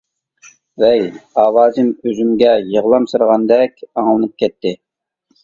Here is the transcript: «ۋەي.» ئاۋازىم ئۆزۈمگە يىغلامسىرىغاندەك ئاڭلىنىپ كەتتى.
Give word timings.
«ۋەي.» 0.83 1.03
ئاۋازىم 1.41 1.91
ئۆزۈمگە 1.97 2.55
يىغلامسىرىغاندەك 2.77 3.87
ئاڭلىنىپ 3.93 4.35
كەتتى. 4.43 4.75